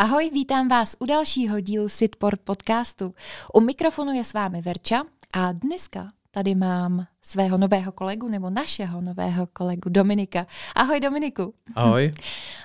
Ahoj, 0.00 0.30
vítám 0.32 0.68
vás 0.68 0.96
u 0.98 1.06
dalšího 1.06 1.60
dílu 1.60 1.88
Sitport 1.88 2.40
podcastu. 2.40 3.14
U 3.54 3.60
mikrofonu 3.60 4.12
je 4.12 4.24
s 4.24 4.32
vámi 4.32 4.62
Verča 4.62 5.02
a 5.34 5.52
dneska 5.52 6.12
tady 6.30 6.54
mám 6.54 7.06
svého 7.22 7.58
nového 7.58 7.92
kolegu 7.92 8.28
nebo 8.28 8.50
našeho 8.50 9.00
nového 9.00 9.46
kolegu 9.46 9.88
Dominika. 9.88 10.46
Ahoj 10.74 11.00
Dominiku. 11.00 11.54
Ahoj. 11.74 12.12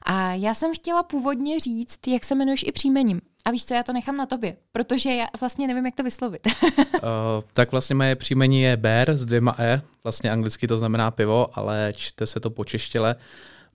A 0.03 0.33
já 0.33 0.53
jsem 0.53 0.73
chtěla 0.73 1.03
původně 1.03 1.59
říct, 1.59 2.07
jak 2.07 2.23
se 2.23 2.35
jmenuješ 2.35 2.63
i 2.67 2.71
příjmením. 2.71 3.21
A 3.45 3.51
víš 3.51 3.65
co, 3.65 3.73
já 3.73 3.83
to 3.83 3.93
nechám 3.93 4.17
na 4.17 4.25
tobě, 4.25 4.57
protože 4.71 5.09
já 5.09 5.25
vlastně 5.39 5.67
nevím, 5.67 5.85
jak 5.85 5.95
to 5.95 6.03
vyslovit. 6.03 6.47
uh, 6.77 7.01
tak 7.53 7.71
vlastně 7.71 7.95
moje 7.95 8.15
příjmení 8.15 8.61
je 8.61 8.77
Bear 8.77 9.17
s 9.17 9.25
dvěma 9.25 9.55
E, 9.59 9.81
vlastně 10.03 10.31
anglicky 10.31 10.67
to 10.67 10.77
znamená 10.77 11.11
pivo, 11.11 11.59
ale 11.59 11.93
čte 11.95 12.25
se 12.25 12.39
to 12.39 12.49
po 12.49 12.65
češtile. 12.65 13.15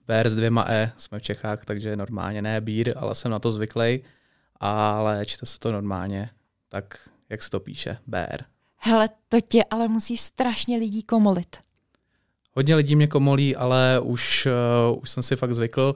Bear 0.07 0.29
s 0.29 0.35
dvěma 0.35 0.65
E, 0.69 0.91
jsme 0.97 1.19
v 1.19 1.21
Čechách, 1.21 1.65
takže 1.65 1.95
normálně 1.95 2.41
ne 2.41 2.61
bír, 2.61 2.93
ale 2.95 3.15
jsem 3.15 3.31
na 3.31 3.39
to 3.39 3.51
zvyklý, 3.51 3.99
ale 4.59 5.25
čte 5.25 5.45
se 5.45 5.59
to 5.59 5.71
normálně, 5.71 6.29
tak 6.69 6.97
jak 7.29 7.43
se 7.43 7.49
to 7.49 7.59
píše, 7.59 7.97
Bear. 8.07 8.43
Hele, 8.75 9.09
to 9.29 9.41
tě 9.41 9.63
ale 9.63 9.87
musí 9.87 10.17
strašně 10.17 10.77
lidí 10.77 11.03
komolit. 11.03 11.55
Hodně 12.53 12.75
lidí 12.75 12.95
mě 12.95 13.07
komolí, 13.07 13.55
ale 13.55 13.99
už, 14.03 14.47
uh, 14.91 15.01
už 15.01 15.09
jsem 15.09 15.23
si 15.23 15.35
fakt 15.35 15.53
zvykl, 15.53 15.95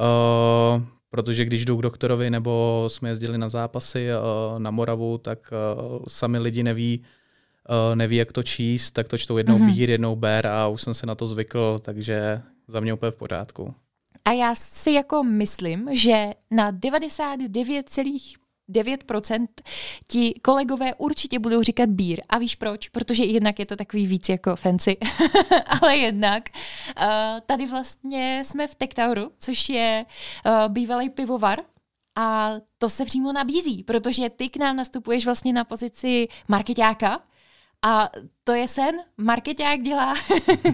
uh, 0.00 0.82
protože 1.10 1.44
když 1.44 1.64
jdu 1.64 1.76
k 1.76 1.82
doktorovi 1.82 2.30
nebo 2.30 2.84
jsme 2.88 3.08
jezdili 3.08 3.38
na 3.38 3.48
zápasy 3.48 4.08
uh, 4.08 4.58
na 4.58 4.70
Moravu, 4.70 5.18
tak 5.18 5.38
uh, 5.52 6.04
sami 6.08 6.38
lidi 6.38 6.62
neví, 6.62 7.02
uh, 7.90 7.96
neví, 7.96 8.16
jak 8.16 8.32
to 8.32 8.42
číst, 8.42 8.90
tak 8.90 9.08
to 9.08 9.18
čtou 9.18 9.38
jednou 9.38 9.58
mm-hmm. 9.58 9.74
bír, 9.74 9.90
jednou 9.90 10.16
ber 10.16 10.46
a 10.46 10.68
už 10.68 10.82
jsem 10.82 10.94
se 10.94 11.06
na 11.06 11.14
to 11.14 11.26
zvykl, 11.26 11.78
takže 11.82 12.42
za 12.70 12.80
mě 12.80 12.94
úplně 12.94 13.10
v 13.10 13.18
pořádku. 13.18 13.74
A 14.24 14.32
já 14.32 14.54
si 14.54 14.92
jako 14.92 15.22
myslím, 15.22 15.88
že 15.92 16.34
na 16.50 16.72
99,9% 16.72 19.46
ti 20.08 20.34
kolegové 20.42 20.94
určitě 20.94 21.38
budou 21.38 21.62
říkat 21.62 21.88
bír. 21.88 22.20
A 22.28 22.38
víš 22.38 22.56
proč? 22.56 22.88
Protože 22.88 23.24
jednak 23.24 23.58
je 23.58 23.66
to 23.66 23.76
takový 23.76 24.06
víc 24.06 24.28
jako 24.28 24.56
fancy, 24.56 24.96
ale 25.80 25.96
jednak 25.96 26.42
uh, 26.48 26.54
tady 27.46 27.66
vlastně 27.66 28.42
jsme 28.44 28.68
v 28.68 28.74
Tektauru, 28.74 29.30
což 29.38 29.68
je 29.68 30.04
uh, 30.46 30.52
bývalý 30.68 31.10
pivovar, 31.10 31.60
a 32.16 32.52
to 32.78 32.88
se 32.88 33.04
přímo 33.04 33.32
nabízí, 33.32 33.84
protože 33.84 34.30
ty 34.30 34.48
k 34.48 34.56
nám 34.56 34.76
nastupuješ 34.76 35.24
vlastně 35.24 35.52
na 35.52 35.64
pozici 35.64 36.28
marketáka, 36.48 37.20
a 37.82 38.10
to 38.44 38.52
je 38.52 38.68
sen. 38.68 38.94
Marketák 39.16 39.82
dělá, 39.82 40.14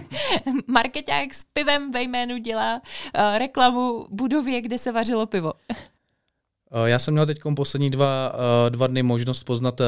marketák 0.67 1.33
s 1.33 1.43
pivem 1.53 1.91
ve 1.91 2.01
jménu 2.01 2.37
dělá 2.37 2.75
uh, 2.75 3.37
reklamu 3.37 4.07
budově, 4.09 4.61
kde 4.61 4.77
se 4.77 4.91
vařilo 4.91 5.25
pivo. 5.25 5.53
Eh, 6.71 6.89
já 6.89 6.99
jsem 6.99 7.13
měl 7.13 7.25
teď 7.25 7.39
poslední 7.55 7.89
dva, 7.89 8.33
uh, 8.33 8.69
dva 8.69 8.87
dny 8.87 9.03
možnost 9.03 9.43
poznat 9.43 9.81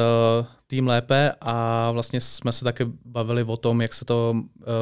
tým 0.66 0.88
lépe 0.88 1.32
a 1.40 1.90
vlastně 1.90 2.20
jsme 2.20 2.52
se 2.52 2.64
také 2.64 2.86
bavili 3.04 3.44
o 3.44 3.56
tom, 3.56 3.80
jak 3.80 3.94
se 3.94 4.04
to 4.04 4.34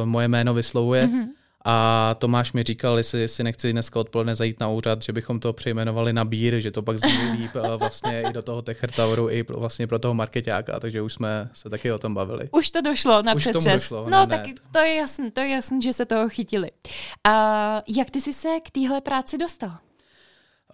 moje 0.04 0.28
jméno 0.28 0.54
vyslovuje. 0.54 1.06
Mm-hmm. 1.06 1.37
A 1.64 2.14
Tomáš 2.18 2.52
mi 2.52 2.62
říkal, 2.62 2.96
jestli 2.98 3.28
si 3.28 3.44
nechci 3.44 3.72
dneska 3.72 4.00
odpoledne 4.00 4.34
zajít 4.34 4.60
na 4.60 4.68
úřad, 4.68 5.02
že 5.02 5.12
bychom 5.12 5.40
to 5.40 5.52
přejmenovali 5.52 6.12
na 6.12 6.24
bír, 6.24 6.60
že 6.60 6.70
to 6.70 6.82
pak 6.82 6.98
zní 6.98 7.30
líp 7.32 7.50
vlastně 7.76 8.22
i 8.22 8.32
do 8.32 8.42
toho 8.42 8.62
Techrtauru, 8.62 9.30
i 9.30 9.42
pro, 9.42 9.60
vlastně 9.60 9.86
pro 9.86 9.98
toho 9.98 10.14
marketáka, 10.14 10.80
takže 10.80 11.02
už 11.02 11.12
jsme 11.12 11.50
se 11.52 11.70
taky 11.70 11.92
o 11.92 11.98
tom 11.98 12.14
bavili. 12.14 12.48
Už 12.52 12.70
to 12.70 12.80
došlo 12.80 13.22
na 13.22 13.34
už 13.34 13.42
přetřes. 13.42 13.82
Došlo, 13.82 14.10
no, 14.10 14.26
tak 14.26 14.40
to 14.72 14.78
je 14.78 14.94
jasný, 14.94 15.30
to 15.30 15.40
je 15.40 15.48
jasný, 15.48 15.82
že 15.82 15.92
se 15.92 16.06
toho 16.06 16.28
chytili. 16.28 16.70
A 17.24 17.82
jak 17.88 18.10
ty 18.10 18.20
jsi 18.20 18.32
se 18.32 18.48
k 18.64 18.70
téhle 18.70 19.00
práci 19.00 19.38
dostal? 19.38 19.78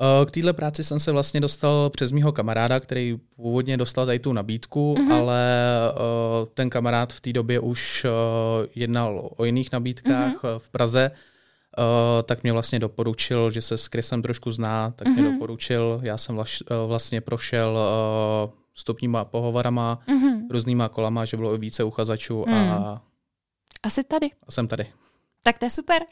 Eh, 0.01 0.27
k 0.27 0.31
téhle 0.31 0.53
práci 0.53 0.85
jsem 0.85 1.01
se 1.01 1.13
vlastně 1.13 1.41
dostal 1.41 1.91
přes 1.91 2.13
mýho 2.13 2.33
kamaráda, 2.33 2.81
který 2.81 3.19
původně 3.37 3.77
dostal 3.77 4.07
tady 4.07 4.19
tu 4.19 4.33
nabídku, 4.33 4.95
mm-hmm. 4.95 5.13
ale 5.13 5.71
uh, 5.93 6.49
ten 6.55 6.71
kamarád 6.71 7.13
v 7.13 7.21
té 7.21 7.33
době 7.33 7.61
už 7.61 8.05
uh, 8.05 8.11
jednal 8.75 9.31
o 9.37 9.45
jiných 9.45 9.73
nabídkách 9.73 10.43
mm-hmm. 10.43 10.59
v 10.59 10.69
Praze, 10.69 11.11
tak 12.25 12.43
mě 12.43 12.53
vlastně 12.53 12.79
doporučil, 12.79 13.51
že 13.51 13.61
se 13.61 13.77
s 13.77 13.89
Krysem 13.89 14.23
trošku 14.23 14.51
zná, 14.51 14.93
tak 14.97 15.09
mm-hmm. 15.09 15.13
mě 15.13 15.23
mhm. 15.23 15.33
doporučil. 15.33 16.01
Já 16.03 16.19
jsem 16.19 16.41
vlastně 16.87 17.21
prošel 17.21 17.79
stupníma 18.75 19.25
pohovorama, 19.25 19.99
mm-hmm. 20.09 20.41
různýma 20.51 20.89
kolama, 20.89 21.25
že 21.25 21.37
bylo 21.37 21.59
více 21.59 21.85
uchazačů 21.85 22.45
mm. 22.47 22.55
a... 22.55 23.03
Asi 23.83 24.05
tady. 24.05 24.31
A 24.47 24.53
jsem 24.53 24.69
tady. 24.69 24.87
Tak 25.43 25.59
to 25.59 25.65
je 25.65 25.71
super. 25.71 26.03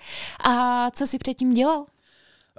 A 0.45 0.91
co 0.91 1.07
jsi 1.07 1.19
předtím 1.19 1.55
dělal? 1.55 1.87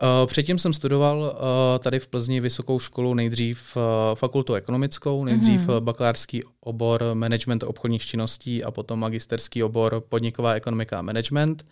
Uh, 0.02 0.28
předtím 0.28 0.60
jsem 0.60 0.74
studoval 0.74 1.18
uh, 1.20 1.80
tady 1.80 2.00
v 2.00 2.08
Plzni 2.08 2.40
vysokou 2.40 2.80
školu, 2.80 3.14
nejdřív 3.14 3.78
uh, 3.78 3.82
fakultu 4.16 4.54
ekonomickou, 4.54 5.26
nejdřív 5.26 5.62
mm-hmm. 5.62 5.80
bakalářský 5.80 6.42
obor 6.60 7.04
management 7.14 7.64
obchodních 7.64 8.06
činností 8.06 8.64
a 8.64 8.72
potom 8.72 9.00
magisterský 9.00 9.64
obor 9.64 10.04
podniková 10.10 10.54
ekonomika 10.54 11.00
a 11.00 11.02
management. 11.02 11.66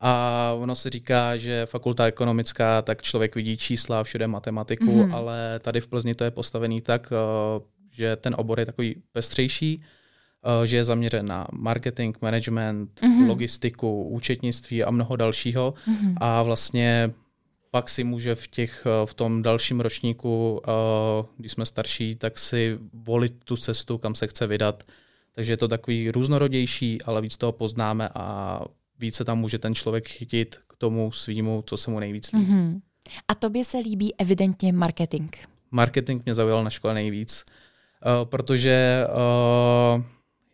A 0.00 0.52
ono 0.58 0.74
se 0.74 0.90
říká, 0.90 1.36
že 1.36 1.66
fakulta 1.66 2.06
ekonomická, 2.06 2.82
tak 2.82 3.02
člověk 3.02 3.34
vidí 3.34 3.56
čísla, 3.56 4.04
všude 4.04 4.26
matematiku, 4.26 4.84
mm-hmm. 4.84 5.14
ale 5.14 5.60
tady 5.62 5.80
v 5.80 5.86
Plzni 5.86 6.14
to 6.14 6.24
je 6.24 6.30
postavený 6.30 6.80
tak, 6.80 7.12
že 7.90 8.16
ten 8.16 8.34
obor 8.38 8.60
je 8.60 8.66
takový 8.66 9.02
pestřejší, 9.12 9.82
že 10.64 10.76
je 10.76 10.84
zaměřen 10.84 11.26
na 11.26 11.46
marketing, 11.52 12.16
management, 12.20 13.00
mm-hmm. 13.00 13.26
logistiku, 13.26 14.04
účetnictví 14.04 14.84
a 14.84 14.90
mnoho 14.90 15.16
dalšího. 15.16 15.74
Mm-hmm. 15.88 16.14
A 16.20 16.42
vlastně 16.42 17.10
pak 17.74 17.90
si 17.90 18.04
může 18.04 18.34
v, 18.34 18.48
těch, 18.48 18.86
eh, 18.86 19.06
v 19.06 19.14
tom 19.14 19.42
dalším 19.42 19.80
ročníku, 19.80 20.60
eh, 20.62 21.26
když 21.36 21.52
jsme 21.52 21.66
starší, 21.66 22.14
tak 22.14 22.38
si 22.38 22.78
volit 22.92 23.44
tu 23.44 23.56
cestu, 23.56 23.98
kam 23.98 24.14
se 24.14 24.26
chce 24.26 24.46
vydat. 24.46 24.82
Takže 25.32 25.52
je 25.52 25.56
to 25.56 25.68
takový 25.68 26.10
různorodější, 26.10 27.02
ale 27.02 27.22
víc 27.22 27.36
toho 27.36 27.52
poznáme 27.52 28.08
a 28.14 28.60
více 28.98 29.24
tam 29.24 29.38
může 29.38 29.58
ten 29.58 29.74
člověk 29.74 30.08
chytit 30.08 30.56
k 30.68 30.76
tomu 30.76 31.12
svýmu, 31.12 31.64
co 31.66 31.76
se 31.76 31.90
mu 31.90 31.98
nejvíc 31.98 32.32
líbí. 32.32 32.46
Mm-hmm. 32.46 32.80
A 33.28 33.34
tobě 33.34 33.64
se 33.64 33.78
líbí 33.78 34.14
evidentně 34.18 34.72
marketing. 34.72 35.36
Marketing 35.70 36.22
mě 36.24 36.34
zaujal 36.34 36.64
na 36.64 36.70
škole 36.70 36.94
nejvíc, 36.94 37.44
uh, 37.44 38.24
protože 38.24 39.06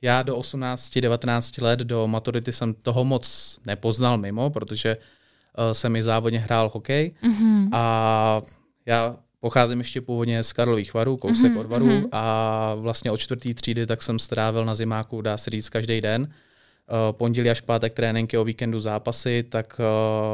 já 0.03 0.23
do 0.23 0.37
18-19 0.37 1.63
let 1.63 1.81
do 1.81 2.07
maturity 2.07 2.53
jsem 2.53 2.75
toho 2.75 3.05
moc 3.05 3.59
nepoznal 3.67 4.19
mimo, 4.19 4.51
protože 4.51 4.97
uh, 4.97 5.03
jsem 5.73 5.97
i 5.97 6.03
závodně 6.03 6.39
hrál 6.39 6.71
hokej 6.75 7.13
mm-hmm. 7.23 7.69
a 7.73 8.41
já 8.87 9.17
pocházím 9.41 9.79
ještě 9.79 10.01
původně 10.01 10.43
z 10.43 10.53
Karlových 10.53 10.95
varů, 10.95 11.17
kousek 11.17 11.53
mm-hmm. 11.53 11.61
od 11.61 11.67
varů 11.67 11.87
mm-hmm. 11.87 12.09
a 12.13 12.75
vlastně 12.75 13.11
od 13.11 13.17
čtvrtý 13.17 13.55
třídy 13.55 13.87
tak 13.87 14.03
jsem 14.03 14.19
strávil 14.19 14.65
na 14.65 14.75
zimáku, 14.75 15.23
dá 15.23 15.39
se 15.39 15.51
říct, 15.51 15.69
každý 15.69 16.01
den. 16.01 16.23
Uh, 16.23 17.17
pondělí 17.17 17.51
až 17.51 17.61
pátek 17.61 17.95
tréninky, 17.95 18.39
o 18.39 18.45
víkendu 18.45 18.81
zápasy, 18.81 19.45
tak 19.49 19.81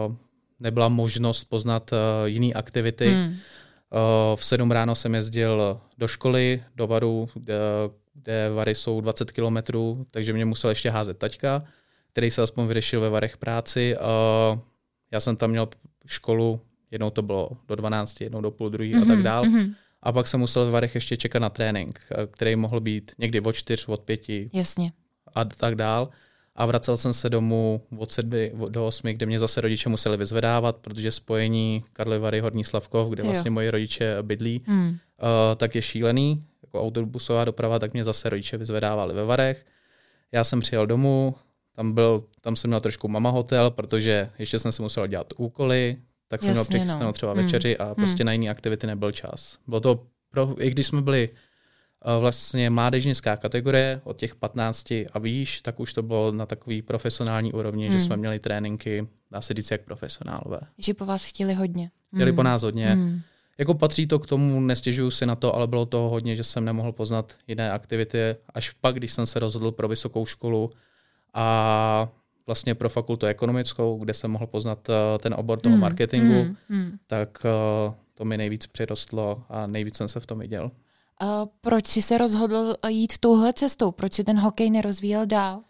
uh, 0.08 0.14
nebyla 0.60 0.88
možnost 0.88 1.44
poznat 1.44 1.90
uh, 1.92 1.98
jiné 2.24 2.52
aktivity. 2.52 3.08
Mm. 3.08 3.26
Uh, 3.26 3.36
v 4.36 4.44
sedm 4.44 4.70
ráno 4.70 4.94
jsem 4.94 5.14
jezdil 5.14 5.80
do 5.98 6.08
školy, 6.08 6.62
do 6.76 6.86
varu, 6.86 7.28
kde, 7.34 7.54
kde 8.14 8.50
vary 8.54 8.74
jsou 8.74 9.00
20 9.00 9.32
kilometrů, 9.32 10.06
takže 10.10 10.32
mě 10.32 10.44
musel 10.44 10.70
ještě 10.70 10.90
házet 10.90 11.18
taťka, 11.18 11.64
který 12.12 12.30
se 12.30 12.42
aspoň 12.42 12.66
vyřešil 12.66 13.00
ve 13.00 13.10
varech 13.10 13.36
práci. 13.36 13.96
Já 15.16 15.20
jsem 15.20 15.36
tam 15.36 15.50
měl 15.50 15.68
školu, 16.06 16.60
jednou 16.90 17.10
to 17.10 17.22
bylo 17.22 17.50
do 17.68 17.74
12, 17.76 18.20
jednou 18.20 18.40
do 18.40 18.50
půl 18.50 18.70
druhý 18.70 18.94
mm-hmm, 18.94 19.02
a 19.02 19.04
tak 19.04 19.14
mhm, 19.14 19.22
dál. 19.22 19.44
Mm-hmm. 19.44 19.74
A 20.02 20.12
pak 20.12 20.26
jsem 20.26 20.40
musel 20.40 20.66
v 20.66 20.70
Varech 20.70 20.94
ještě 20.94 21.16
čekat 21.16 21.38
na 21.38 21.50
trénink, 21.50 22.00
eh, 22.10 22.26
který 22.26 22.56
mohl 22.56 22.80
být 22.80 23.12
někdy 23.18 23.40
od 23.40 23.52
čtyř, 23.52 23.88
od 23.88 24.00
pěti 24.00 24.50
Jasně. 24.52 24.92
a 25.34 25.44
tak 25.44 25.74
dál. 25.74 26.08
A 26.54 26.66
vracel 26.66 26.96
jsem 26.96 27.12
se 27.12 27.30
domů 27.30 27.82
od 27.98 28.12
sedmi 28.12 28.52
do 28.68 28.86
osmi, 28.86 29.14
kde 29.14 29.26
mě 29.26 29.38
zase 29.38 29.60
rodiče 29.60 29.88
museli 29.88 30.16
vyzvedávat, 30.16 30.76
protože 30.76 31.10
spojení 31.10 31.82
Karlovy 31.92 32.18
Vary 32.18 32.40
Horní 32.40 32.64
Slavkov, 32.64 33.08
kde 33.08 33.22
vlastně 33.22 33.50
moji 33.50 33.70
rodiče 33.70 34.16
bydlí, 34.22 34.62
mm. 34.66 34.88
uh, 34.88 34.96
tak 35.56 35.74
je 35.74 35.82
šílený. 35.82 36.44
Jako 36.62 36.82
autobusová 36.82 37.44
doprava, 37.44 37.78
tak 37.78 37.92
mě 37.92 38.04
zase 38.04 38.30
rodiče 38.30 38.56
vyzvedávali 38.56 39.14
ve 39.14 39.24
Varech. 39.24 39.66
Já 40.32 40.44
jsem 40.44 40.60
přijel 40.60 40.86
domů, 40.86 41.34
tam, 41.76 41.92
byl, 41.92 42.24
tam 42.40 42.56
jsem 42.56 42.68
měl 42.68 42.80
trošku 42.80 43.08
mama 43.08 43.30
hotel, 43.30 43.70
protože 43.70 44.30
ještě 44.38 44.58
jsem 44.58 44.72
si 44.72 44.82
musel 44.82 45.06
dělat 45.06 45.32
úkoly, 45.36 45.96
tak 46.28 46.42
jsem 46.42 46.56
Jasně, 46.56 46.78
měl 46.78 46.98
no. 46.98 47.12
třeba 47.12 47.32
hmm. 47.32 47.42
večeři 47.42 47.76
a 47.78 47.94
prostě 47.94 48.22
hmm. 48.22 48.26
na 48.26 48.32
jiné 48.32 48.48
aktivity 48.48 48.86
nebyl 48.86 49.12
čas. 49.12 49.58
Bylo 49.66 49.80
to, 49.80 50.06
pro, 50.30 50.54
i 50.58 50.70
když 50.70 50.86
jsme 50.86 51.02
byli 51.02 51.28
uh, 51.28 52.20
vlastně 52.20 52.70
mládežnická 52.70 53.36
kategorie 53.36 54.00
od 54.04 54.16
těch 54.16 54.34
15 54.34 54.90
a 54.90 55.18
výš, 55.18 55.60
tak 55.60 55.80
už 55.80 55.92
to 55.92 56.02
bylo 56.02 56.32
na 56.32 56.46
takový 56.46 56.82
profesionální 56.82 57.52
úrovni, 57.52 57.88
hmm. 57.88 57.98
že 57.98 58.04
jsme 58.04 58.16
měli 58.16 58.38
tréninky, 58.38 59.08
dá 59.30 59.40
se 59.40 59.54
říct, 59.54 59.70
jak 59.70 59.84
profesionálové. 59.84 60.60
Že 60.78 60.94
po 60.94 61.06
vás 61.06 61.24
chtěli 61.24 61.54
hodně. 61.54 61.90
Chtěli 62.14 62.30
hmm. 62.30 62.36
po 62.36 62.42
nás 62.42 62.62
hodně. 62.62 62.86
Hmm. 62.86 63.20
Jako 63.58 63.74
patří 63.74 64.06
to 64.06 64.18
k 64.18 64.26
tomu, 64.26 64.60
nestěžuju 64.60 65.10
si 65.10 65.26
na 65.26 65.34
to, 65.34 65.56
ale 65.56 65.66
bylo 65.66 65.86
toho 65.86 66.08
hodně, 66.08 66.36
že 66.36 66.44
jsem 66.44 66.64
nemohl 66.64 66.92
poznat 66.92 67.34
jiné 67.46 67.70
aktivity. 67.70 68.36
Až 68.54 68.70
pak, 68.70 68.94
když 68.94 69.12
jsem 69.12 69.26
se 69.26 69.38
rozhodl 69.38 69.72
pro 69.72 69.88
vysokou 69.88 70.26
školu, 70.26 70.70
a 71.36 72.08
vlastně 72.46 72.74
pro 72.74 72.88
fakultu 72.88 73.26
ekonomickou, 73.26 73.98
kde 73.98 74.14
jsem 74.14 74.30
mohl 74.30 74.46
poznat 74.46 74.88
uh, 74.88 74.94
ten 75.18 75.34
obor 75.34 75.60
toho 75.60 75.74
mm, 75.74 75.80
marketingu, 75.80 76.44
mm, 76.44 76.56
mm. 76.68 76.98
tak 77.06 77.46
uh, 77.88 77.94
to 78.14 78.24
mi 78.24 78.36
nejvíc 78.36 78.66
přirostlo 78.66 79.42
a 79.48 79.66
nejvíc 79.66 79.96
jsem 79.96 80.08
se 80.08 80.20
v 80.20 80.26
tom 80.26 80.38
viděl. 80.38 80.70
Uh, 81.22 81.48
proč 81.60 81.86
jsi 81.86 82.02
se 82.02 82.18
rozhodl 82.18 82.76
jít 82.88 83.18
touhle 83.18 83.52
cestou? 83.52 83.92
Proč 83.92 84.12
si 84.12 84.24
ten 84.24 84.38
hokej 84.38 84.70
nerozvíjel 84.70 85.26
dál? 85.26 85.60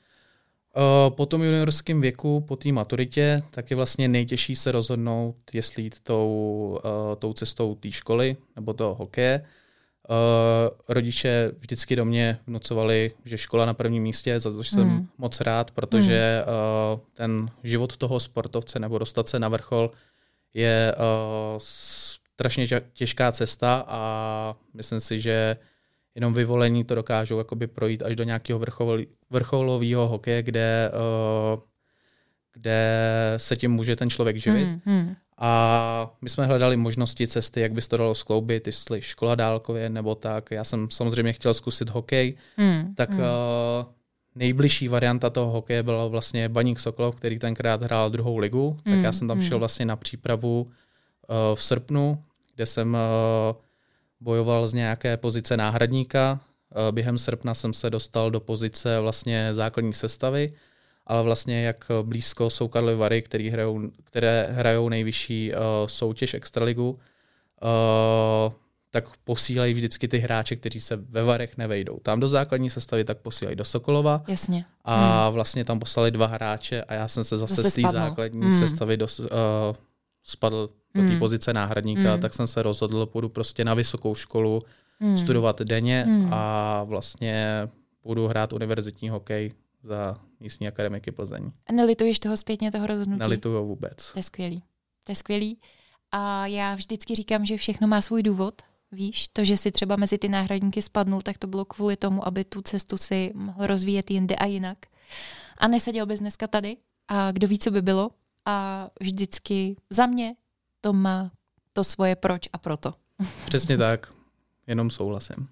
Po 1.08 1.26
tom 1.26 1.42
juniorském 1.42 2.00
věku, 2.00 2.40
po 2.40 2.56
té 2.56 2.72
maturitě, 2.72 3.42
tak 3.50 3.70
je 3.70 3.76
vlastně 3.76 4.08
nejtěžší 4.08 4.56
se 4.56 4.72
rozhodnout, 4.72 5.36
jestli 5.52 5.82
jít 5.82 6.00
tou, 6.00 6.78
tou 7.18 7.32
cestou 7.32 7.74
té 7.74 7.90
školy 7.90 8.36
nebo 8.56 8.72
toho 8.72 8.94
hokeje. 8.94 9.46
Uh, 10.08 10.76
rodiče 10.88 11.52
vždycky 11.58 11.96
do 11.96 12.04
mě 12.04 12.38
vnucovali, 12.46 13.10
že 13.24 13.38
škola 13.38 13.66
na 13.66 13.74
prvním 13.74 14.02
místě, 14.02 14.40
za 14.40 14.52
to 14.52 14.64
jsem 14.64 14.88
mm. 14.88 15.08
moc 15.18 15.40
rád, 15.40 15.70
protože 15.70 16.42
mm. 16.46 16.52
uh, 16.92 17.00
ten 17.14 17.50
život 17.64 17.96
toho 17.96 18.20
sportovce 18.20 18.78
nebo 18.78 18.98
dostat 18.98 19.28
se 19.28 19.38
na 19.38 19.48
vrchol 19.48 19.90
je 20.54 20.94
uh, 20.96 21.58
strašně 21.58 22.66
těžká 22.92 23.32
cesta 23.32 23.84
a 23.88 24.54
myslím 24.74 25.00
si, 25.00 25.20
že 25.20 25.56
jenom 26.14 26.34
vyvolení 26.34 26.84
to 26.84 26.94
dokážou 26.94 27.38
jakoby 27.38 27.66
projít 27.66 28.02
až 28.02 28.16
do 28.16 28.24
nějakého 28.24 28.60
vrcholového 29.30 30.08
hokeje, 30.08 30.42
kde, 30.42 30.90
uh, 31.54 31.60
kde 32.52 32.84
se 33.36 33.56
tím 33.56 33.70
může 33.70 33.96
ten 33.96 34.10
člověk 34.10 34.36
živit. 34.36 34.66
Mm, 34.66 34.80
mm. 34.86 35.16
A 35.38 36.16
my 36.20 36.28
jsme 36.28 36.46
hledali 36.46 36.76
možnosti, 36.76 37.26
cesty, 37.26 37.60
jak 37.60 37.72
by 37.72 37.82
se 37.82 37.88
to 37.88 37.96
dalo 37.96 38.14
skloubit, 38.14 38.66
jestli 38.66 39.02
škola 39.02 39.34
dálkově 39.34 39.88
nebo 39.88 40.14
tak. 40.14 40.50
Já 40.50 40.64
jsem 40.64 40.90
samozřejmě 40.90 41.32
chtěl 41.32 41.54
zkusit 41.54 41.88
hokej, 41.88 42.34
mm, 42.56 42.94
tak 42.94 43.10
mm. 43.10 43.18
Uh, 43.18 43.24
nejbližší 44.34 44.88
varianta 44.88 45.30
toho 45.30 45.52
hokeje 45.52 45.82
byla 45.82 46.06
vlastně 46.06 46.48
Baník 46.48 46.80
Sokolov, 46.80 47.16
který 47.16 47.38
tenkrát 47.38 47.82
hrál 47.82 48.10
druhou 48.10 48.38
ligu, 48.38 48.78
tak 48.84 48.94
mm, 48.94 49.04
já 49.04 49.12
jsem 49.12 49.28
tam 49.28 49.38
mm. 49.38 49.42
šel 49.42 49.58
vlastně 49.58 49.84
na 49.84 49.96
přípravu 49.96 50.62
uh, 50.62 51.54
v 51.54 51.62
srpnu, 51.62 52.22
kde 52.54 52.66
jsem 52.66 52.94
uh, 52.94 53.56
bojoval 54.20 54.66
z 54.66 54.74
nějaké 54.74 55.16
pozice 55.16 55.56
náhradníka. 55.56 56.40
Uh, 56.76 56.92
během 56.92 57.18
srpna 57.18 57.54
jsem 57.54 57.72
se 57.72 57.90
dostal 57.90 58.30
do 58.30 58.40
pozice 58.40 59.00
vlastně 59.00 59.54
základní 59.54 59.92
sestavy 59.92 60.52
ale 61.06 61.22
vlastně 61.22 61.62
jak 61.62 61.90
blízko 62.02 62.50
jsou 62.50 62.68
Karlovy 62.68 62.96
Vary, 62.96 63.22
který 63.22 63.50
hrajou, 63.50 63.80
které 64.04 64.48
hrajou 64.50 64.88
nejvyšší 64.88 65.52
uh, 65.52 65.58
soutěž 65.86 66.34
Extraligu, 66.34 66.90
uh, 66.90 68.52
tak 68.90 69.04
posílají 69.24 69.74
vždycky 69.74 70.08
ty 70.08 70.18
hráče, 70.18 70.56
kteří 70.56 70.80
se 70.80 70.96
ve 70.96 71.22
Varech 71.22 71.56
nevejdou. 71.56 71.98
Tam 72.02 72.20
do 72.20 72.28
základní 72.28 72.70
sestavy 72.70 73.04
tak 73.04 73.18
posílají 73.18 73.56
do 73.56 73.64
Sokolova. 73.64 74.22
Jasně. 74.28 74.64
A 74.84 75.24
hmm. 75.24 75.34
vlastně 75.34 75.64
tam 75.64 75.78
poslali 75.78 76.10
dva 76.10 76.26
hráče 76.26 76.82
a 76.82 76.94
já 76.94 77.08
jsem 77.08 77.24
se 77.24 77.38
zase, 77.38 77.54
zase 77.54 77.70
z 77.70 77.74
té 77.74 77.82
základní 77.92 78.40
hmm. 78.40 78.58
sestavy 78.58 78.96
do, 78.96 79.06
uh, 79.20 79.28
spadl 80.22 80.70
do 80.94 81.02
té 81.02 81.08
hmm. 81.08 81.18
pozice 81.18 81.52
náhradníka, 81.52 82.12
hmm. 82.12 82.20
tak 82.20 82.34
jsem 82.34 82.46
se 82.46 82.62
rozhodl, 82.62 83.06
půjdu 83.06 83.28
prostě 83.28 83.64
na 83.64 83.74
vysokou 83.74 84.14
školu, 84.14 84.62
hmm. 85.00 85.18
studovat 85.18 85.62
denně 85.62 86.04
hmm. 86.06 86.28
a 86.32 86.82
vlastně 86.84 87.68
budu 88.04 88.28
hrát 88.28 88.52
univerzitní 88.52 89.08
hokej 89.08 89.52
za 89.82 90.14
místní 90.40 90.68
akademiky 90.68 91.12
Plzeň. 91.12 91.52
A 91.66 91.72
nelituješ 91.72 92.18
toho 92.18 92.36
zpětně, 92.36 92.72
toho 92.72 92.86
rozhodnutí? 92.86 93.18
Nelituju 93.18 93.66
vůbec. 93.66 94.12
To 94.12 94.18
je 94.18 94.22
skvělý. 94.22 94.62
To 95.04 95.12
je 95.12 95.16
skvělý. 95.16 95.60
A 96.12 96.46
já 96.46 96.74
vždycky 96.74 97.14
říkám, 97.14 97.44
že 97.44 97.56
všechno 97.56 97.88
má 97.88 98.00
svůj 98.00 98.22
důvod. 98.22 98.62
Víš, 98.92 99.28
to, 99.28 99.44
že 99.44 99.56
si 99.56 99.70
třeba 99.70 99.96
mezi 99.96 100.18
ty 100.18 100.28
náhradníky 100.28 100.82
spadnul, 100.82 101.22
tak 101.22 101.38
to 101.38 101.46
bylo 101.46 101.64
kvůli 101.64 101.96
tomu, 101.96 102.28
aby 102.28 102.44
tu 102.44 102.62
cestu 102.62 102.96
si 102.96 103.32
mohl 103.34 103.66
rozvíjet 103.66 104.10
jinde 104.10 104.36
a 104.36 104.44
jinak. 104.46 104.78
A 105.58 105.68
neseděl 105.68 106.06
bys 106.06 106.20
dneska 106.20 106.46
tady 106.46 106.76
a 107.08 107.32
kdo 107.32 107.48
ví, 107.48 107.58
co 107.58 107.70
by 107.70 107.82
bylo. 107.82 108.10
A 108.44 108.88
vždycky 109.00 109.76
za 109.90 110.06
mě 110.06 110.34
to 110.80 110.92
má 110.92 111.30
to 111.72 111.84
svoje 111.84 112.16
proč 112.16 112.48
a 112.52 112.58
proto. 112.58 112.94
Přesně 113.46 113.76
tak, 113.76 114.12
jenom 114.66 114.90
souhlasím. 114.90 115.48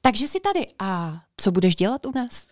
Takže 0.00 0.28
jsi 0.28 0.40
tady 0.40 0.66
a 0.78 1.20
co 1.36 1.52
budeš 1.52 1.76
dělat 1.76 2.06
u 2.06 2.12
nás? 2.14 2.46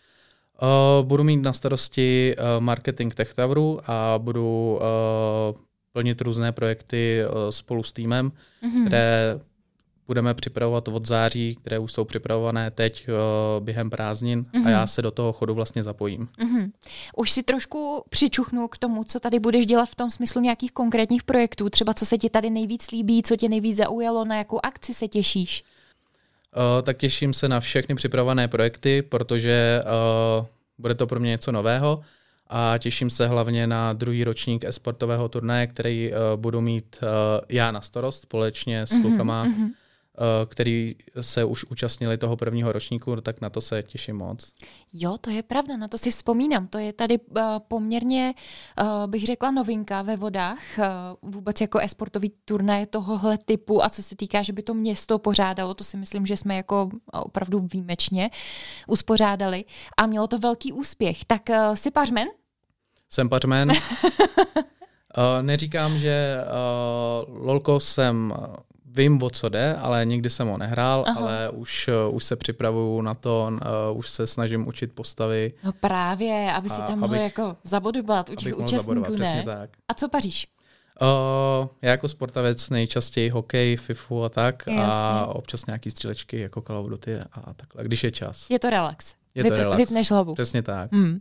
Uh, 0.62 1.06
budu 1.06 1.24
mít 1.24 1.36
na 1.36 1.52
starosti 1.52 2.34
uh, 2.38 2.62
marketing 2.62 3.14
Tech 3.14 3.34
Toweru 3.34 3.80
a 3.86 4.18
budu 4.18 4.78
uh, 4.80 5.60
plnit 5.92 6.20
různé 6.20 6.52
projekty 6.52 7.20
uh, 7.24 7.50
spolu 7.50 7.82
s 7.82 7.92
týmem, 7.92 8.32
mm-hmm. 8.62 8.86
které 8.86 9.40
budeme 10.06 10.34
připravovat 10.34 10.88
od 10.88 11.06
září, 11.06 11.58
které 11.60 11.78
už 11.78 11.92
jsou 11.92 12.04
připravované 12.04 12.70
teď 12.70 13.08
uh, 13.08 13.64
během 13.64 13.90
prázdnin 13.90 14.42
mm-hmm. 14.42 14.58
a 14.58 14.58
mhm. 14.58 14.68
já 14.68 14.86
se 14.86 15.02
do 15.02 15.10
toho 15.10 15.32
chodu 15.32 15.54
vlastně 15.54 15.82
zapojím. 15.82 16.28
Mm-hmm. 16.38 16.70
Už 17.16 17.30
si 17.30 17.42
trošku 17.42 18.04
přičuchnu 18.08 18.68
k 18.68 18.78
tomu, 18.78 19.04
co 19.04 19.20
tady 19.20 19.38
budeš 19.38 19.66
dělat 19.66 19.86
v 19.86 19.94
tom 19.94 20.10
smyslu 20.10 20.40
nějakých 20.40 20.72
konkrétních 20.72 21.22
projektů, 21.22 21.70
třeba 21.70 21.94
co 21.94 22.06
se 22.06 22.18
ti 22.18 22.30
tady 22.30 22.50
nejvíc 22.50 22.90
líbí, 22.90 23.22
co 23.22 23.36
tě 23.36 23.48
nejvíc 23.48 23.76
zaujalo, 23.76 24.24
na 24.24 24.36
jakou 24.36 24.60
akci 24.62 24.94
se 24.94 25.08
těšíš? 25.08 25.64
Uh, 26.56 26.82
tak 26.82 26.96
těším 26.96 27.34
se 27.34 27.48
na 27.48 27.60
všechny 27.60 27.94
připravené 27.94 28.48
projekty, 28.48 29.02
protože 29.02 29.82
uh, 29.84 30.46
bude 30.78 30.94
to 30.94 31.06
pro 31.06 31.20
mě 31.20 31.30
něco 31.30 31.52
nového 31.52 32.00
a 32.46 32.78
těším 32.78 33.10
se 33.10 33.26
hlavně 33.26 33.66
na 33.66 33.92
druhý 33.92 34.24
ročník 34.24 34.64
esportového 34.64 35.28
turnaje, 35.28 35.66
který 35.66 36.10
uh, 36.10 36.40
budu 36.40 36.60
mít 36.60 36.98
uh, 37.02 37.08
já 37.48 37.70
na 37.70 37.80
starost 37.80 38.22
společně 38.22 38.82
s 38.82 38.90
mm-hmm, 38.90 39.02
klukama. 39.02 39.46
Mm-hmm 39.46 39.68
Eh, 39.68 39.83
který 40.46 40.96
se 41.20 41.44
už 41.44 41.64
účastnili 41.64 42.18
toho 42.18 42.36
prvního 42.36 42.72
ročníku, 42.72 43.20
tak 43.20 43.40
na 43.40 43.50
to 43.50 43.60
se 43.60 43.82
těším 43.82 44.16
moc. 44.16 44.54
Jo, 44.92 45.18
to 45.20 45.30
je 45.30 45.42
pravda, 45.42 45.76
na 45.76 45.88
to 45.88 45.98
si 45.98 46.10
vzpomínám. 46.10 46.66
To 46.66 46.78
je 46.78 46.92
tady 46.92 47.18
uh, 47.18 47.42
poměrně, 47.68 48.34
uh, 48.80 49.06
bych 49.06 49.26
řekla, 49.26 49.50
novinka 49.50 50.02
ve 50.02 50.16
vodách, 50.16 50.58
uh, 50.78 50.84
vůbec 51.30 51.60
jako 51.60 51.78
esportový 51.78 52.32
turnaj 52.44 52.86
tohohle 52.86 53.38
typu 53.38 53.84
a 53.84 53.88
co 53.88 54.02
se 54.02 54.16
týká, 54.16 54.42
že 54.42 54.52
by 54.52 54.62
to 54.62 54.74
město 54.74 55.18
pořádalo, 55.18 55.74
to 55.74 55.84
si 55.84 55.96
myslím, 55.96 56.26
že 56.26 56.36
jsme 56.36 56.56
jako 56.56 56.88
opravdu 57.12 57.68
výjimečně 57.72 58.30
uspořádali 58.88 59.64
a 59.96 60.06
mělo 60.06 60.26
to 60.26 60.38
velký 60.38 60.72
úspěch. 60.72 61.24
Tak 61.24 61.42
uh, 61.48 61.74
jsi 61.74 61.90
pařmen? 61.90 62.28
Jsem 63.10 63.28
pařmen. 63.28 63.70
uh, 63.70 63.76
neříkám, 65.42 65.98
že 65.98 66.36
uh, 66.38 67.46
lolko 67.46 67.80
jsem 67.80 68.34
vím, 68.94 69.22
o 69.22 69.30
co 69.30 69.48
jde, 69.48 69.74
ale 69.74 70.06
nikdy 70.06 70.30
jsem 70.30 70.48
ho 70.48 70.58
nehrál, 70.58 71.04
Aha. 71.06 71.20
ale 71.20 71.50
už, 71.50 71.88
uh, 72.08 72.14
už 72.14 72.24
se 72.24 72.36
připravuju 72.36 73.00
na 73.00 73.14
to, 73.14 73.48
uh, 73.90 73.98
už 73.98 74.08
se 74.08 74.26
snažím 74.26 74.68
učit 74.68 74.92
postavy. 74.92 75.52
No 75.64 75.72
právě, 75.72 76.52
aby 76.52 76.68
si 76.68 76.82
tam 76.82 76.98
mohl 76.98 77.14
jako 77.14 77.56
zabodovat 77.62 78.30
u 78.30 78.34
těch 78.34 78.58
účastníků, 78.58 79.16
ne? 79.16 79.42
Tak. 79.46 79.70
A 79.88 79.94
co 79.94 80.08
paříš? 80.08 80.46
Uh, 81.02 81.68
já 81.82 81.90
jako 81.90 82.08
sportovec 82.08 82.70
nejčastěji 82.70 83.30
hokej, 83.30 83.76
FIFU 83.76 84.24
a 84.24 84.28
tak 84.28 84.66
Jasně. 84.66 84.82
a 84.84 85.26
občas 85.26 85.66
nějaký 85.66 85.90
střílečky 85.90 86.40
jako 86.40 86.60
Call 86.60 86.78
of 86.78 86.90
Duty 86.90 87.18
a 87.32 87.54
takhle, 87.54 87.84
když 87.84 88.04
je 88.04 88.10
čas. 88.10 88.46
Je 88.50 88.58
to 88.58 88.70
relax. 88.70 89.14
Je 89.34 89.44
to 89.44 89.54
relax. 89.54 89.78
Vypneš 89.78 90.10
hlavu. 90.10 90.34
Přesně 90.34 90.62
tak. 90.62 90.92
Hmm. 90.92 91.20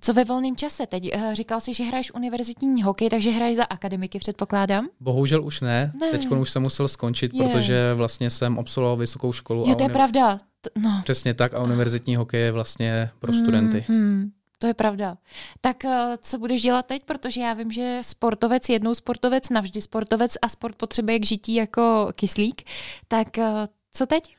Co 0.00 0.14
ve 0.14 0.24
volném 0.24 0.56
čase? 0.56 0.86
Teď 0.86 1.16
uh, 1.16 1.32
říkal 1.32 1.60
jsi, 1.60 1.74
že 1.74 1.84
hraješ 1.84 2.14
univerzitní 2.14 2.82
hokej, 2.82 3.10
takže 3.10 3.30
hraješ 3.30 3.56
za 3.56 3.64
akademiky, 3.64 4.18
předpokládám? 4.18 4.88
Bohužel 5.00 5.44
už 5.44 5.60
ne. 5.60 5.92
ne. 6.00 6.10
Teď 6.10 6.26
už 6.26 6.50
jsem 6.50 6.62
musel 6.62 6.88
skončit, 6.88 7.34
je. 7.34 7.48
protože 7.48 7.94
vlastně 7.94 8.30
jsem 8.30 8.58
absolvoval 8.58 8.96
vysokou 8.96 9.32
školu. 9.32 9.68
Jo, 9.68 9.74
to 9.74 9.82
je 9.82 9.88
uni- 9.88 9.92
pravda. 9.92 10.38
No. 10.78 11.00
Přesně 11.02 11.34
tak 11.34 11.54
a 11.54 11.62
univerzitní 11.62 12.16
hokej 12.16 12.42
je 12.42 12.52
vlastně 12.52 13.10
pro 13.18 13.32
hmm, 13.32 13.40
studenty. 13.40 13.84
Hmm. 13.88 14.30
To 14.58 14.66
je 14.66 14.74
pravda. 14.74 15.16
Tak 15.60 15.76
uh, 15.84 15.90
co 16.20 16.38
budeš 16.38 16.62
dělat 16.62 16.86
teď? 16.86 17.02
Protože 17.04 17.40
já 17.40 17.52
vím, 17.52 17.72
že 17.72 17.98
sportovec, 18.02 18.68
jednou 18.68 18.94
sportovec, 18.94 19.50
navždy 19.50 19.80
sportovec 19.80 20.36
a 20.42 20.48
sport 20.48 20.76
potřebuje 20.76 21.18
k 21.18 21.26
žití 21.26 21.54
jako 21.54 22.08
kyslík. 22.14 22.62
Tak 23.08 23.28
uh, 23.38 23.44
co 23.92 24.06
teď? 24.06 24.36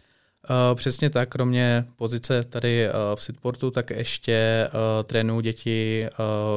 Uh, 0.50 0.76
přesně 0.76 1.10
tak, 1.10 1.30
kromě 1.30 1.86
pozice 1.96 2.44
tady 2.44 2.88
uh, 2.88 2.94
v 3.16 3.24
Sitportu, 3.24 3.72
tak 3.72 3.90
ještě 3.90 4.68
uh, 4.68 5.04
trénuju 5.04 5.42
děti 5.42 6.08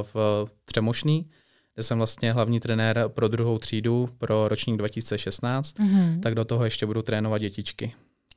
v 0.02 0.46
Třemošný, 0.64 1.26
kde 1.74 1.82
jsem 1.82 1.98
vlastně 1.98 2.32
hlavní 2.32 2.60
trenér 2.60 3.04
pro 3.08 3.28
druhou 3.28 3.58
třídu 3.58 4.08
pro 4.18 4.48
ročník 4.48 4.76
2016, 4.76 5.78
mm-hmm. 5.78 6.20
tak 6.20 6.34
do 6.34 6.44
toho 6.44 6.64
ještě 6.64 6.86
budu 6.86 7.02
trénovat 7.02 7.40
dětičky. 7.40 7.92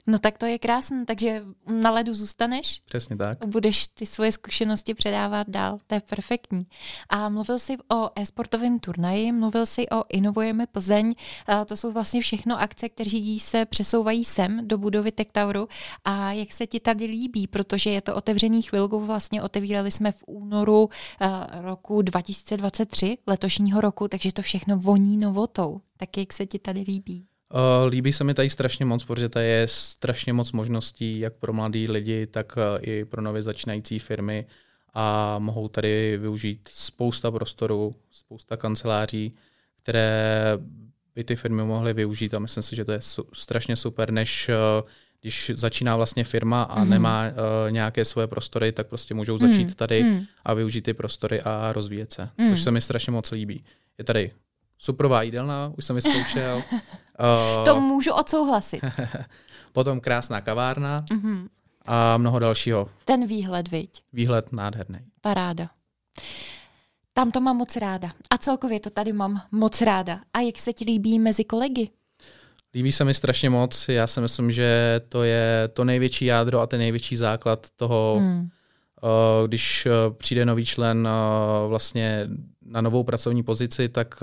No 0.10 0.20
tak 0.20 0.38
to 0.38 0.46
je 0.46 0.60
krásné, 0.60 1.06
takže 1.06 1.44
na 1.68 1.92
ledu 1.92 2.14
zůstaneš. 2.14 2.82
Přesně 2.86 3.18
tak. 3.18 3.46
Budeš 3.46 3.88
ty 3.88 4.06
svoje 4.06 4.32
zkušenosti 4.32 4.94
předávat 4.94 5.50
dál, 5.50 5.80
to 5.88 5.96
je 5.96 6.02
perfektní. 6.02 6.68
A 7.10 7.30
mluvil 7.30 7.60
jsi 7.60 7.78
o 7.94 8.10
e-sportovém 8.16 8.80
turnaji, 8.80 9.32
mluvil 9.32 9.66
jsi 9.66 9.90
o 9.90 10.04
Inovujeme 10.10 10.68
Plzeň, 10.68 11.14
a 11.46 11.66
to 11.66 11.78
jsou 11.78 11.92
vlastně 11.92 12.22
všechno 12.22 12.62
akce, 12.62 12.90
které 12.90 13.38
se 13.40 13.66
přesouvají 13.66 14.26
sem 14.26 14.68
do 14.68 14.78
budovy 14.78 15.12
Tech 15.12 15.28
Toweru. 15.32 15.68
A 16.06 16.32
jak 16.32 16.52
se 16.52 16.68
ti 16.68 16.80
tady 16.80 17.06
líbí, 17.06 17.48
protože 17.48 17.90
je 17.90 18.02
to 18.02 18.16
otevřený 18.16 18.62
chvilku, 18.62 19.00
vlastně 19.06 19.42
otevírali 19.42 19.92
jsme 19.92 20.12
v 20.12 20.24
únoru 20.28 20.90
roku 21.62 22.02
2023, 22.02 23.18
letošního 23.28 23.82
roku, 23.82 24.08
takže 24.08 24.34
to 24.34 24.42
všechno 24.42 24.78
voní 24.78 25.18
novotou. 25.18 25.82
Tak 25.98 26.18
jak 26.18 26.34
se 26.34 26.46
ti 26.46 26.60
tady 26.60 26.82
líbí? 26.82 27.26
Uh, 27.54 27.90
líbí 27.90 28.14
se 28.14 28.24
mi 28.24 28.34
tady 28.34 28.50
strašně 28.50 28.86
moc, 28.86 29.04
protože 29.04 29.30
tady 29.30 29.46
je 29.46 29.68
strašně 29.68 30.34
moc 30.34 30.52
možností, 30.52 31.20
jak 31.20 31.34
pro 31.34 31.54
mladý 31.54 31.88
lidi, 31.88 32.28
tak 32.28 32.58
uh, 32.58 32.80
i 32.82 33.06
pro 33.06 33.22
nově 33.22 33.42
začínající 33.42 34.00
firmy. 34.00 34.46
a 34.94 35.36
mohou 35.40 35.68
tady 35.68 36.18
využít 36.18 36.70
spousta 36.72 37.32
prostoru, 37.32 37.96
spousta 38.12 38.58
kanceláří, 38.58 39.36
které 39.82 40.58
by 41.16 41.24
ty 41.24 41.36
firmy 41.36 41.64
mohly 41.64 41.94
využít 41.94 42.34
a 42.34 42.40
myslím 42.40 42.64
si, 42.64 42.76
že 42.76 42.86
to 42.86 42.92
je 42.92 43.02
su- 43.02 43.26
strašně 43.34 43.76
super, 43.76 44.12
než 44.12 44.50
uh, 44.50 44.90
když 45.22 45.52
začíná 45.54 45.96
vlastně 45.96 46.24
firma 46.24 46.64
a 46.64 46.84
mm. 46.84 46.90
nemá 46.90 47.24
uh, 47.28 47.72
nějaké 47.72 48.06
svoje 48.06 48.28
prostory, 48.28 48.72
tak 48.72 48.88
prostě 48.88 49.14
můžou 49.14 49.38
začít 49.38 49.68
mm. 49.68 49.74
tady 49.74 50.04
mm. 50.04 50.26
a 50.46 50.54
využít 50.54 50.82
ty 50.82 50.94
prostory 50.94 51.42
a 51.42 51.74
rozvíjet 51.74 52.14
se, 52.14 52.30
mm. 52.38 52.50
což 52.50 52.64
se 52.64 52.72
mi 52.72 52.82
strašně 52.82 53.12
moc 53.12 53.32
líbí. 53.32 53.64
Je 53.98 54.04
tady 54.04 54.32
superová 54.78 55.22
jídelna, 55.22 55.74
už 55.78 55.86
jsem 55.86 55.96
vyzkoušel. 55.96 56.64
uh, 57.20 57.66
to 57.66 57.80
můžu 57.80 58.14
odsouhlasit. 58.14 58.82
potom 59.72 60.00
krásná 60.00 60.42
kavárna 60.42 61.06
mm-hmm. 61.10 61.48
a 61.86 62.18
mnoho 62.18 62.40
dalšího. 62.40 62.90
Ten 63.06 63.28
výhled, 63.28 63.68
viď? 63.68 64.02
Výhled 64.14 64.52
nádherný. 64.52 65.00
Paráda. 65.22 65.70
Tam 67.14 67.32
to 67.32 67.42
mám 67.42 67.58
moc 67.58 67.76
ráda. 67.76 68.12
A 68.30 68.38
celkově 68.38 68.80
to 68.80 68.90
tady 68.90 69.14
mám 69.14 69.42
moc 69.52 69.82
ráda. 69.82 70.20
A 70.34 70.40
jak 70.40 70.60
se 70.60 70.74
ti 70.74 70.86
líbí 70.86 71.20
mezi 71.20 71.44
kolegy? 71.44 71.90
Líbí 72.74 72.92
se 72.92 73.04
mi 73.04 73.14
strašně 73.14 73.50
moc. 73.50 73.90
Já 73.90 74.08
si 74.08 74.22
myslím, 74.22 74.52
že 74.52 75.02
to 75.10 75.24
je 75.24 75.70
to 75.74 75.84
největší 75.84 76.26
jádro 76.26 76.60
a 76.60 76.68
ten 76.68 76.80
největší 76.80 77.16
základ 77.16 77.68
toho, 77.76 78.18
hmm. 78.20 78.50
Eh, 79.04 79.48
když 79.48 79.86
eh, 79.86 79.92
přijde 80.18 80.46
nový 80.46 80.66
člen 80.66 81.08
eh, 81.08 81.68
vlastně 81.68 82.30
na 82.66 82.82
novou 82.82 83.04
pracovní 83.04 83.44
pozici, 83.44 83.90
tak 83.90 84.16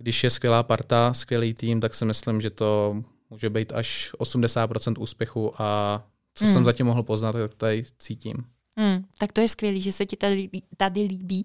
když 0.00 0.24
je 0.24 0.30
skvělá 0.30 0.62
parta, 0.62 1.14
skvělý 1.14 1.54
tým, 1.54 1.80
tak 1.80 1.94
si 1.94 2.04
myslím, 2.04 2.40
že 2.40 2.50
to 2.50 3.02
může 3.30 3.50
být 3.50 3.72
až 3.72 4.12
80% 4.18 4.94
úspěchu 5.02 5.62
a 5.62 6.02
co 6.34 6.44
hmm. 6.44 6.54
jsem 6.54 6.64
zatím 6.64 6.86
mohl 6.86 7.02
poznat, 7.02 7.32
tak 7.32 7.54
tady 7.54 7.84
cítím. 7.98 8.36
Hmm, 8.78 9.04
tak 9.18 9.32
to 9.32 9.40
je 9.40 9.48
skvělé, 9.48 9.80
že 9.80 9.92
se 9.92 10.06
ti 10.06 10.16
tady, 10.16 10.50
tady 10.76 11.02
líbí. 11.02 11.44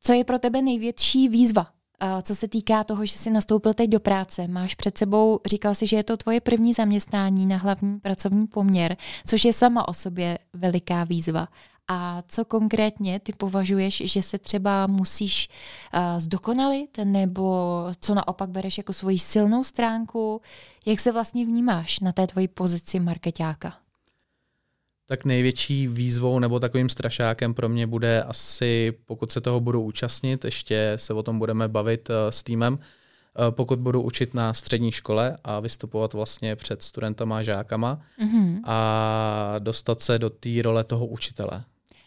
Co 0.00 0.12
je 0.12 0.24
pro 0.24 0.38
tebe 0.38 0.62
největší 0.62 1.28
výzva 1.28 1.76
co 2.22 2.34
se 2.34 2.48
týká 2.48 2.84
toho, 2.84 3.06
že 3.06 3.12
jsi 3.12 3.30
nastoupil 3.30 3.74
teď 3.74 3.90
do 3.90 4.00
práce, 4.00 4.48
máš 4.48 4.74
před 4.74 4.98
sebou, 4.98 5.40
říkal 5.46 5.74
si, 5.74 5.86
že 5.86 5.96
je 5.96 6.04
to 6.04 6.16
tvoje 6.16 6.40
první 6.40 6.72
zaměstnání 6.72 7.46
na 7.46 7.56
hlavní 7.56 8.00
pracovní 8.00 8.46
poměr, 8.46 8.96
což 9.26 9.44
je 9.44 9.52
sama 9.52 9.88
o 9.88 9.94
sobě 9.94 10.38
veliká 10.52 11.04
výzva. 11.04 11.48
A 11.88 12.22
co 12.28 12.44
konkrétně 12.44 13.20
ty 13.20 13.32
považuješ, 13.32 14.02
že 14.04 14.22
se 14.22 14.38
třeba 14.38 14.86
musíš 14.86 15.48
uh, 15.94 16.20
zdokonalit, 16.20 16.98
nebo 17.04 17.84
co 18.00 18.14
naopak 18.14 18.50
bereš 18.50 18.78
jako 18.78 18.92
svoji 18.92 19.18
silnou 19.18 19.64
stránku? 19.64 20.40
Jak 20.86 21.00
se 21.00 21.12
vlastně 21.12 21.44
vnímáš 21.44 22.00
na 22.00 22.12
té 22.12 22.26
tvoji 22.26 22.48
pozici 22.48 23.00
marketáka? 23.00 23.76
tak 25.06 25.24
největší 25.24 25.88
výzvou 25.88 26.38
nebo 26.38 26.60
takovým 26.60 26.88
strašákem 26.88 27.54
pro 27.54 27.68
mě 27.68 27.86
bude 27.86 28.22
asi, 28.22 28.92
pokud 29.04 29.32
se 29.32 29.40
toho 29.40 29.60
budu 29.60 29.82
účastnit, 29.82 30.44
ještě 30.44 30.92
se 30.96 31.14
o 31.14 31.22
tom 31.22 31.38
budeme 31.38 31.68
bavit 31.68 32.10
eh, 32.10 32.32
s 32.32 32.42
týmem, 32.42 32.78
eh, 32.78 33.50
pokud 33.50 33.78
budu 33.78 34.02
učit 34.02 34.34
na 34.34 34.54
střední 34.54 34.92
škole 34.92 35.36
a 35.44 35.60
vystupovat 35.60 36.12
vlastně 36.12 36.56
před 36.56 36.82
studentama 36.82 37.38
a 37.38 37.42
žákama 37.42 38.00
mm-hmm. 38.20 38.60
a 38.64 39.54
dostat 39.58 40.00
se 40.00 40.18
do 40.18 40.30
té 40.30 40.62
role 40.62 40.84
toho 40.84 41.06
učitele. 41.06 41.64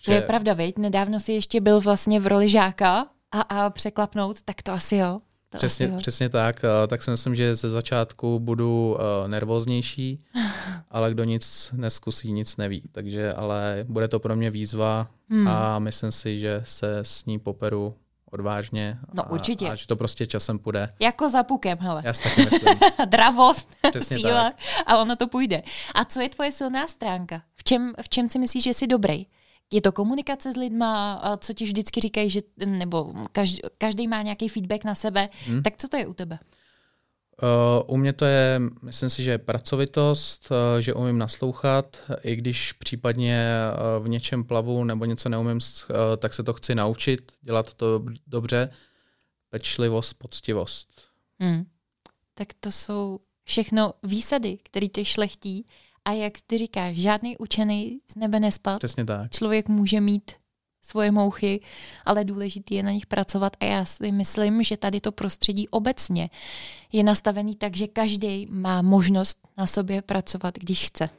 To 0.09 0.15
je 0.15 0.21
pravda, 0.21 0.53
viď? 0.53 0.77
Nedávno 0.77 1.19
si 1.19 1.33
ještě 1.33 1.61
byl 1.61 1.81
vlastně 1.81 2.19
v 2.19 2.27
roli 2.27 2.49
žáka 2.49 3.07
a, 3.31 3.41
a 3.41 3.69
překlapnout, 3.69 4.41
tak 4.41 4.61
to 4.61 4.71
asi 4.71 4.95
jo. 4.95 5.19
To 5.49 5.57
přesně, 5.57 5.85
asi 5.85 5.93
jo. 5.93 5.99
přesně 5.99 6.29
tak. 6.29 6.61
Eh, 6.63 6.87
tak 6.87 7.03
si 7.03 7.11
myslím, 7.11 7.35
že 7.35 7.55
ze 7.55 7.69
začátku 7.69 8.39
budu 8.39 8.97
uh, 8.99 9.27
nervóznější, 9.27 10.19
ale 10.91 11.11
kdo 11.11 11.23
nic 11.23 11.71
neskusí, 11.75 12.31
nic 12.31 12.57
neví. 12.57 12.83
Takže, 12.91 13.33
ale 13.33 13.85
bude 13.87 14.07
to 14.07 14.19
pro 14.19 14.35
mě 14.35 14.51
výzva 14.51 15.07
hmm. 15.29 15.47
a 15.47 15.79
myslím 15.79 16.11
si, 16.11 16.37
že 16.37 16.61
se 16.63 16.99
s 16.99 17.25
ní 17.25 17.39
poperu 17.39 17.95
odvážně. 18.31 18.97
No 19.13 19.25
a, 19.25 19.29
určitě. 19.29 19.69
A 19.69 19.75
že 19.75 19.87
to 19.87 19.95
prostě 19.95 20.27
časem 20.27 20.59
půjde. 20.59 20.89
Jako 20.99 21.29
za 21.29 21.43
pukem, 21.43 21.77
hele. 21.81 22.01
Já 22.05 22.13
si 22.13 22.23
taky 22.23 22.41
myslím. 22.41 22.75
Dravost, 23.05 23.69
Přesně 23.89 24.17
síla 24.17 24.43
tak. 24.43 24.55
a 24.85 24.97
ono 24.97 25.15
to 25.15 25.27
půjde. 25.27 25.61
A 25.95 26.05
co 26.05 26.21
je 26.21 26.29
tvoje 26.29 26.51
silná 26.51 26.87
stránka? 26.87 27.41
V 27.55 27.63
čem, 27.63 27.93
v 28.01 28.09
čem 28.09 28.29
si 28.29 28.39
myslíš, 28.39 28.63
že 28.63 28.73
jsi 28.73 28.87
dobrý? 28.87 29.25
Je 29.71 29.81
to 29.81 29.91
komunikace 29.91 30.53
s 30.53 30.55
lidma, 30.55 31.21
co 31.37 31.53
ti 31.53 31.63
vždycky 31.65 32.01
říkají, 32.01 32.29
že, 32.29 32.39
nebo 32.65 33.13
každý, 33.31 33.59
každý 33.77 34.07
má 34.07 34.21
nějaký 34.21 34.49
feedback 34.49 34.83
na 34.83 34.95
sebe, 34.95 35.29
hmm. 35.45 35.63
tak 35.63 35.77
co 35.77 35.87
to 35.87 35.97
je 35.97 36.07
u 36.07 36.13
tebe? 36.13 36.39
Uh, 37.43 37.95
u 37.95 37.97
mě 37.97 38.13
to 38.13 38.25
je, 38.25 38.61
myslím 38.81 39.09
si, 39.09 39.23
že 39.23 39.31
je 39.31 39.37
pracovitost, 39.37 40.51
uh, 40.51 40.79
že 40.79 40.93
umím 40.93 41.17
naslouchat, 41.17 41.97
i 42.23 42.35
když 42.35 42.73
případně 42.73 43.49
uh, 43.97 44.05
v 44.05 44.09
něčem 44.09 44.43
plavu 44.43 44.83
nebo 44.83 45.05
něco 45.05 45.29
neumím, 45.29 45.59
tak 46.17 46.33
se 46.33 46.43
to 46.43 46.53
chci 46.53 46.75
naučit, 46.75 47.31
dělat 47.41 47.73
to 47.73 48.05
dobře. 48.27 48.69
Pečlivost, 49.49 50.13
poctivost. 50.13 50.89
Hmm. 51.39 51.65
Tak 52.33 52.47
to 52.59 52.71
jsou 52.71 53.19
všechno 53.43 53.93
výsady, 54.03 54.57
které 54.63 54.87
tě 54.87 55.05
šlechtí 55.05 55.65
a 56.09 56.11
jak 56.11 56.33
ty 56.47 56.57
říkáš, 56.57 56.95
žádný 56.95 57.37
učený 57.37 57.99
z 58.11 58.15
nebe 58.15 58.39
nespad. 58.39 58.77
Přesně 58.77 59.05
tak. 59.05 59.31
Člověk 59.31 59.69
může 59.69 60.01
mít 60.01 60.31
svoje 60.81 61.11
mouchy, 61.11 61.61
ale 62.05 62.25
důležité 62.25 62.75
je 62.75 62.83
na 62.83 62.91
nich 62.91 63.05
pracovat 63.05 63.53
a 63.59 63.65
já 63.65 63.85
si 63.85 64.11
myslím, 64.11 64.63
že 64.63 64.77
tady 64.77 65.01
to 65.01 65.11
prostředí 65.11 65.69
obecně 65.69 66.29
je 66.91 67.03
nastavený 67.03 67.55
tak, 67.55 67.75
že 67.75 67.87
každý 67.87 68.47
má 68.49 68.81
možnost 68.81 69.47
na 69.57 69.67
sobě 69.67 70.01
pracovat, 70.01 70.57
když 70.57 70.87
chce. 70.87 71.09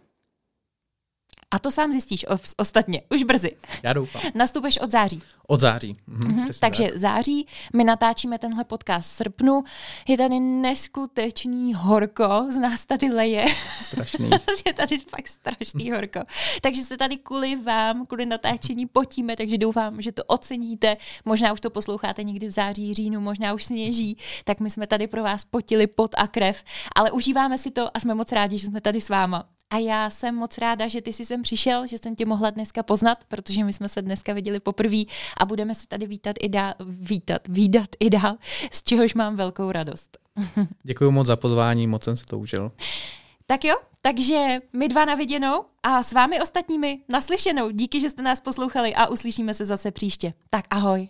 A 1.51 1.59
to 1.59 1.71
sám 1.71 1.93
zjistíš 1.93 2.27
ostatně, 2.57 3.03
už 3.11 3.23
brzy. 3.23 3.57
Já 3.83 3.93
doufám. 3.93 4.23
Nastupeš 4.35 4.79
od 4.79 4.91
září. 4.91 5.23
Od 5.47 5.61
září. 5.61 5.97
Mhm, 6.07 6.21
mm-hmm, 6.21 6.59
takže 6.61 6.85
tak. 6.85 6.99
září, 6.99 7.47
my 7.75 7.85
natáčíme 7.85 8.39
tenhle 8.39 8.65
podcast 8.65 9.11
v 9.11 9.13
srpnu, 9.13 9.65
je 10.09 10.17
tady 10.17 10.41
neskutečný 10.41 11.75
horko, 11.75 12.47
z 12.51 12.57
nás 12.57 12.87
tady 12.87 13.13
leje. 13.13 13.47
Strašný. 13.81 14.31
je 14.67 14.75
tady 14.75 14.99
fakt 14.99 15.29
strašný 15.29 15.91
horko. 15.91 16.21
Takže 16.61 16.83
se 16.83 16.97
tady 16.97 17.17
kvůli 17.17 17.57
vám, 17.57 18.07
kvůli 18.07 18.27
natáčení 18.27 18.87
potíme, 18.87 19.37
takže 19.37 19.59
doufám, 19.59 20.03
že 20.03 20.13
to 20.13 20.25
oceníte. 20.25 20.97
Možná 21.25 21.53
už 21.53 21.61
to 21.61 21.71
posloucháte 21.71 22.23
někdy 22.23 22.47
v 22.47 22.51
září, 22.51 22.95
říjnu, 22.95 23.21
možná 23.21 23.55
už 23.55 23.65
sněží, 23.65 24.17
tak 24.45 24.61
my 24.61 24.71
jsme 24.71 24.87
tady 24.87 25.07
pro 25.07 25.23
vás 25.23 25.45
potili 25.45 25.87
pot 25.87 26.15
a 26.17 26.27
krev, 26.27 26.65
ale 26.97 27.11
užíváme 27.11 27.59
si 27.59 27.71
to 27.71 27.97
a 27.97 28.01
jsme 28.01 28.15
moc 28.15 28.33
rádi, 28.33 28.59
že 28.59 28.67
jsme 28.67 28.81
tady 28.81 29.01
s 29.01 29.09
váma. 29.09 29.49
A 29.71 29.79
já 29.79 30.11
jsem 30.11 30.35
moc 30.35 30.59
ráda, 30.59 30.89
že 30.89 31.03
ty 31.03 31.13
jsi 31.13 31.25
sem 31.25 31.43
přišel, 31.43 31.87
že 31.87 31.99
jsem 31.99 32.17
tě 32.17 32.27
mohla 32.27 32.51
dneska 32.51 32.83
poznat, 32.83 33.25
protože 33.29 33.65
my 33.65 33.73
jsme 33.73 33.89
se 33.89 34.03
dneska 34.03 34.33
viděli 34.33 34.61
poprvé 34.61 35.03
a 35.37 35.47
budeme 35.47 35.75
se 35.75 35.87
tady 35.87 36.07
vítat 36.07 36.37
i 36.41 36.49
dál, 36.49 36.75
vítat, 36.81 37.49
výdat 37.49 37.89
i 38.01 38.11
dál, 38.11 38.37
z 38.71 38.83
čehož 38.83 39.15
mám 39.15 39.37
velkou 39.37 39.73
radost. 39.73 40.19
Děkuji 40.83 41.11
moc 41.11 41.27
za 41.27 41.37
pozvání, 41.37 41.87
moc 41.87 42.05
jsem 42.05 42.17
se 42.17 42.25
to 42.25 42.39
užil. 42.39 42.73
Tak 43.47 43.65
jo, 43.65 43.77
takže 44.01 44.59
my 44.73 44.89
dva 44.89 45.05
na 45.05 45.15
viděnou 45.15 45.65
a 45.83 46.03
s 46.03 46.13
vámi 46.13 46.41
ostatními 46.41 47.01
naslyšenou. 47.09 47.71
Díky, 47.71 48.01
že 48.01 48.11
jste 48.11 48.23
nás 48.23 48.41
poslouchali 48.41 48.95
a 48.95 49.07
uslyšíme 49.07 49.55
se 49.55 49.65
zase 49.65 49.91
příště. 49.91 50.35
Tak 50.51 50.65
ahoj. 50.71 51.09